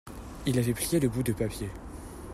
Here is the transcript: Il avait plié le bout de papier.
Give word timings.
Il 0.47 0.57
avait 0.57 0.73
plié 0.73 0.99
le 0.99 1.09
bout 1.09 1.21
de 1.21 1.31
papier. 1.31 1.69